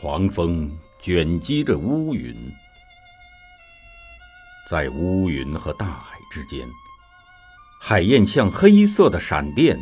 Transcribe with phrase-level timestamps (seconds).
[0.00, 2.34] 狂风卷积着乌云，
[4.68, 6.68] 在乌云和大海之间，
[7.80, 9.78] 海燕像黑色的闪电，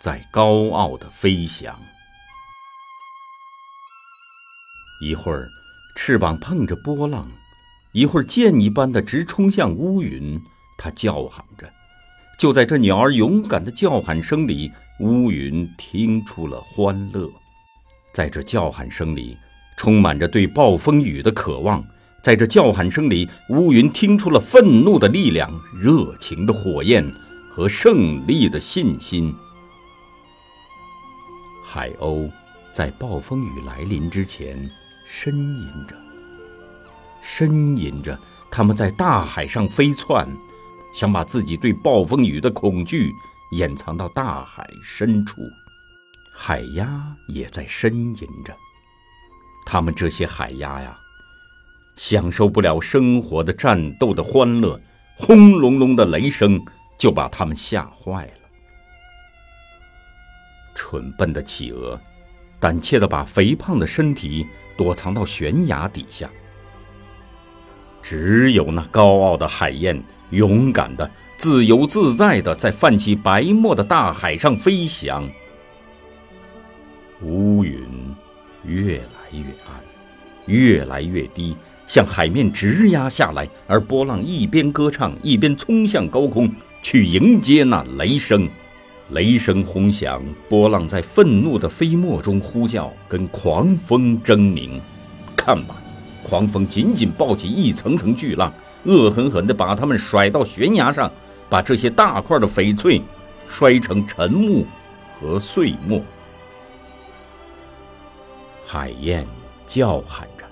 [0.00, 1.72] 在高傲的飞翔。
[5.00, 5.48] 一会儿，
[5.96, 7.24] 翅膀碰着波浪；
[7.92, 10.38] 一会儿，箭一般的直冲向乌云。
[10.76, 11.72] 它叫喊着。
[12.36, 17.30] 就在这鸟儿勇敢的叫喊声里，乌云听出了欢乐。
[18.12, 19.36] 在这叫喊声里，
[19.76, 21.84] 充满着对暴风雨的渴望。
[22.22, 27.04] 在这叫喊声里，乌云听出了愤怒的力量、热情的火焰
[27.50, 29.34] 和胜利的信心。
[31.66, 32.30] 海鸥
[32.72, 34.56] 在暴风雨来临之前
[35.10, 35.96] 呻吟着，
[37.22, 38.18] 呻吟着，
[38.50, 40.26] 它们在大海上飞窜。
[40.94, 43.12] 想把自己对暴风雨的恐惧
[43.50, 45.40] 掩藏到大海深处，
[46.32, 48.54] 海鸭也在呻吟着。
[49.74, 50.96] 他们这些海鸭呀，
[51.96, 54.80] 享受不了生活的战斗的欢乐，
[55.16, 56.64] 轰隆隆的雷声
[56.96, 58.32] 就把他们吓坏了。
[60.76, 62.00] 蠢笨的企鹅，
[62.60, 66.30] 胆怯地把肥胖的身体躲藏到悬崖底下。
[68.00, 70.00] 只有那高傲的海燕。
[70.30, 75.28] 勇敢的、自由自在的，在泛起白沫的大海上飞翔。
[77.22, 78.14] 乌云
[78.64, 79.80] 越来越暗，
[80.46, 81.56] 越来越低，
[81.86, 83.48] 向海面直压下来。
[83.66, 86.50] 而波浪一边歌唱，一边冲向高空，
[86.82, 88.48] 去迎接那雷声。
[89.10, 94.80] 雷声轰响，波浪在愤怒的飞沫中呼叫，跟狂风争鸣。
[95.36, 95.76] 看吧，
[96.22, 98.52] 狂风紧紧抱起一层层巨浪。
[98.84, 101.10] 恶狠狠地把他们甩到悬崖上，
[101.48, 103.00] 把这些大块的翡翠
[103.46, 104.66] 摔成沉木
[105.18, 106.02] 和碎末。
[108.74, 109.24] 海燕
[109.68, 110.44] 叫喊着，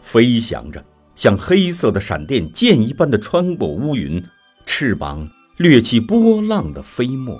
[0.00, 0.80] 飞翔着，
[1.16, 4.24] 像黑色的闪电，箭一般的穿过乌云，
[4.64, 7.36] 翅膀掠起波浪的飞沫。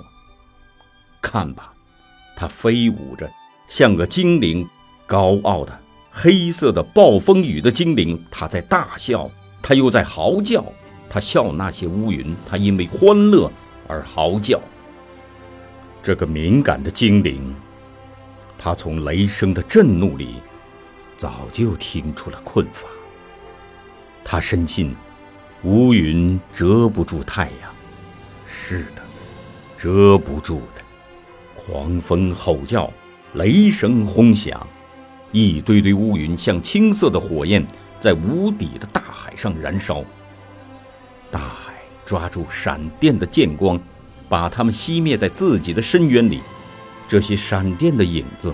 [1.21, 1.71] 看吧，
[2.35, 3.31] 它飞舞着，
[3.69, 4.67] 像个精灵，
[5.07, 5.79] 高傲的
[6.11, 9.31] 黑色的暴风雨的精灵，它在大笑。
[9.61, 10.65] 它又在嚎叫，
[11.09, 13.49] 他笑那些乌云，他因为欢乐
[13.87, 14.59] 而嚎叫。
[16.03, 17.55] 这个敏感的精灵，
[18.57, 20.41] 他从雷声的震怒里
[21.17, 22.87] 早就听出了困乏。
[24.23, 24.95] 他深信，
[25.63, 27.73] 乌云遮不住太阳，
[28.47, 29.01] 是的，
[29.77, 30.81] 遮不住的。
[31.55, 32.91] 狂风吼叫，
[33.33, 34.67] 雷声轰响，
[35.31, 37.65] 一堆堆乌云像青色的火焰。
[37.97, 40.03] 在无底的大海上燃烧，
[41.31, 41.73] 大海
[42.05, 43.79] 抓住闪电的剑光，
[44.29, 46.41] 把它们熄灭在自己的深渊里。
[47.07, 48.53] 这些闪电的影子，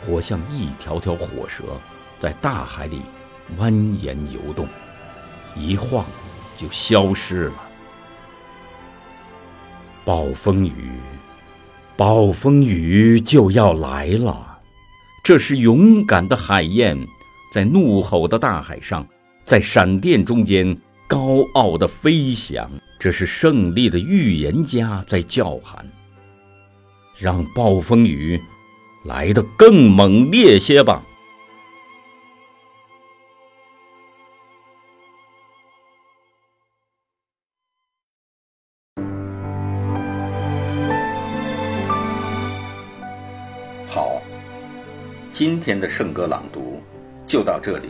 [0.00, 1.62] 活像一条条火蛇，
[2.18, 3.02] 在大海里
[3.58, 4.66] 蜿蜒游动，
[5.56, 6.04] 一晃
[6.56, 7.54] 就消失了。
[10.04, 10.98] 暴风雨，
[11.96, 14.58] 暴风雨就要来了。
[15.22, 16.98] 这是勇敢的海燕。
[17.52, 19.06] 在怒吼的大海上，
[19.44, 20.76] 在闪电中间
[21.06, 22.68] 高傲的飞翔，
[22.98, 25.86] 这是胜利的预言家在叫喊。
[27.16, 28.40] 让暴风雨
[29.04, 31.02] 来得更猛烈些吧！
[43.88, 44.20] 好，
[45.32, 46.82] 今天的圣歌朗读。
[47.26, 47.88] 就到这里，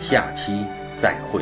[0.00, 0.64] 下期
[0.96, 1.40] 再会。